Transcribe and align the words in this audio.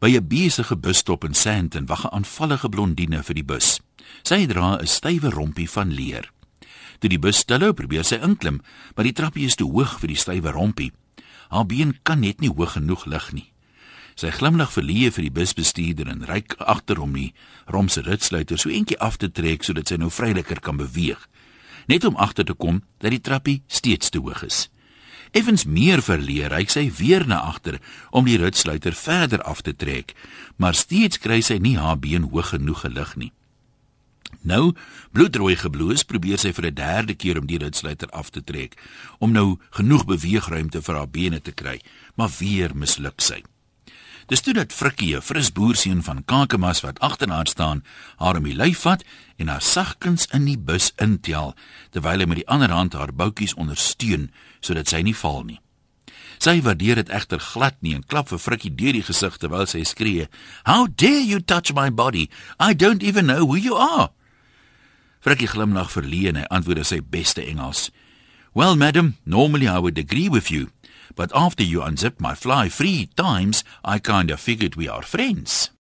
By 0.00 0.16
'n 0.16 0.28
besige 0.28 0.76
busstop 0.76 1.24
in 1.24 1.34
Sandton 1.34 1.86
wag 1.86 2.04
'n 2.04 2.14
aanvallige 2.14 2.68
blondine 2.68 3.22
vir 3.22 3.34
die 3.34 3.44
bus. 3.44 3.80
Sy 4.22 4.46
dra 4.46 4.78
'n 4.78 4.86
stywe 4.86 5.30
rompie 5.30 5.70
van 5.70 5.90
leer. 5.90 6.30
Toe 6.98 7.08
die 7.08 7.18
bus 7.18 7.36
stilhou, 7.36 7.72
probeer 7.72 8.04
sy 8.04 8.18
inklim, 8.22 8.60
maar 8.94 9.04
die 9.04 9.12
trappie 9.12 9.46
is 9.46 9.54
te 9.54 9.64
hoog 9.64 9.98
vir 10.00 10.08
die 10.08 10.16
stywe 10.16 10.50
rompie. 10.50 10.92
Haar 11.48 11.66
been 11.66 11.98
kan 12.02 12.20
net 12.20 12.40
nie 12.40 12.50
hoog 12.50 12.72
genoeg 12.72 13.06
lig 13.06 13.32
nie. 13.32 13.52
Sy 14.18 14.32
glimlag 14.34 14.72
verleë 14.74 15.12
vir 15.14 15.28
die 15.28 15.30
busbestuurder 15.30 16.08
en 16.10 16.24
ryk 16.26 16.56
agter 16.58 16.98
hom 16.98 17.12
nie, 17.14 17.34
rom 17.70 17.88
se 17.88 18.02
ritsluiter 18.02 18.58
so 18.58 18.68
eentjie 18.68 18.98
af 18.98 19.16
te 19.16 19.30
trek 19.30 19.62
sodat 19.62 19.88
sy 19.88 19.96
nou 19.96 20.10
vryliker 20.10 20.58
kan 20.60 20.76
beweeg, 20.76 21.20
net 21.86 22.04
om 22.04 22.16
agter 22.16 22.44
te 22.44 22.54
kom 22.54 22.82
dat 22.98 23.14
die 23.14 23.22
trappie 23.22 23.62
steeds 23.68 24.10
te 24.10 24.18
hoog 24.18 24.42
is. 24.42 24.66
Effens 25.32 25.64
meer 25.64 26.02
verleer, 26.02 26.54
hy 26.54 26.64
sê 26.68 26.86
weer 26.98 27.26
na 27.26 27.40
agter 27.48 27.80
om 28.10 28.24
die 28.24 28.38
ritsluiter 28.40 28.94
verder 28.94 29.42
af 29.42 29.60
te 29.62 29.74
trek, 29.76 30.14
maar 30.56 30.74
steeds 30.74 31.18
kry 31.18 31.40
sy 31.40 31.58
nie 31.58 31.76
haar 31.78 31.98
been 31.98 32.30
hoog 32.30 32.54
genoeg 32.54 32.84
gelig 32.86 33.16
nie. 33.16 33.32
Nou, 34.42 34.72
bloedrooi 35.12 35.56
gebloos, 35.56 36.04
probeer 36.04 36.38
sy 36.38 36.52
vir 36.52 36.66
'n 36.66 36.74
derde 36.74 37.14
keer 37.14 37.38
om 37.38 37.46
die 37.46 37.58
ritsluiter 37.58 38.08
af 38.10 38.30
te 38.30 38.44
trek, 38.44 38.76
om 39.18 39.32
nou 39.32 39.58
genoeg 39.70 40.04
beweegruimte 40.04 40.82
vir 40.82 40.94
haar 40.94 41.08
bene 41.08 41.40
te 41.40 41.52
kry, 41.52 41.80
maar 42.14 42.30
weer 42.38 42.76
misluk 42.76 43.20
sy. 43.20 43.42
Dis 44.28 44.42
toe 44.44 44.52
dat 44.52 44.72
Frikkie, 44.76 45.16
'n 45.16 45.22
fris 45.22 45.52
boerseun 45.52 46.02
van 46.02 46.24
Kakamas 46.24 46.80
wat 46.80 47.00
agternaar 47.00 47.46
staan, 47.46 47.84
haar 48.16 48.36
om 48.36 48.44
die 48.44 48.54
lyf 48.54 48.80
vat 48.80 49.04
en 49.36 49.48
haar 49.48 49.62
sagkens 49.62 50.26
in 50.26 50.44
die 50.44 50.58
bus 50.58 50.92
intel, 50.96 51.54
terwyl 51.90 52.18
hy 52.18 52.26
met 52.26 52.36
die 52.36 52.48
ander 52.48 52.70
hand 52.70 52.92
haar 52.92 53.12
boutjies 53.12 53.54
ondersteun 53.54 54.30
sodat 54.60 54.88
sy 54.88 55.00
nie 55.00 55.16
val 55.16 55.44
nie. 55.44 55.60
Sy 56.38 56.60
waardeer 56.60 56.94
dit 56.94 57.08
egter 57.08 57.40
glad 57.40 57.74
nie 57.80 57.94
en 57.94 58.04
klap 58.04 58.28
vir 58.28 58.38
Frikkie 58.38 58.74
deur 58.74 58.92
die 58.92 59.02
gesig 59.02 59.36
terwyl 59.38 59.66
sy 59.66 59.82
skree: 59.82 60.28
"How 60.64 60.86
dare 60.86 61.24
you 61.24 61.40
touch 61.40 61.72
my 61.72 61.90
body? 61.90 62.28
I 62.60 62.74
don't 62.74 63.02
even 63.02 63.26
know 63.26 63.46
who 63.46 63.56
you 63.56 63.76
are." 63.76 64.10
Frikkie 65.20 65.48
glimlag 65.48 65.90
verleen 65.90 66.36
en 66.36 66.46
antwoord 66.46 66.78
in 66.78 66.84
sy 66.84 67.00
beste 67.00 67.42
Engels: 67.42 67.90
"Well, 68.52 68.76
madam, 68.76 69.16
normally 69.24 69.68
I 69.68 69.78
would 69.78 69.98
agree 69.98 70.28
with 70.28 70.50
you." 70.50 70.68
But 71.14 71.32
after 71.34 71.62
you 71.62 71.82
unzipped 71.82 72.20
my 72.20 72.34
fly 72.34 72.68
three 72.68 73.06
times, 73.16 73.64
I 73.84 73.98
kind 73.98 74.30
of 74.30 74.40
figured 74.40 74.76
we 74.76 74.88
are 74.88 75.02
friends. 75.02 75.70